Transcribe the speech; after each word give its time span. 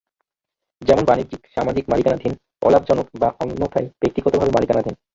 যেমন 0.81 1.03
বাণিজ্যিক, 1.05 1.41
সামাজিক 1.55 1.85
মালিকানাধীন, 1.89 2.33
অলাভজনক, 2.61 3.07
বা 3.21 3.29
অন্যথায় 3.39 3.87
ব্যক্তিগতভাবে 4.01 4.51
মালিকানাধীন। 4.53 4.95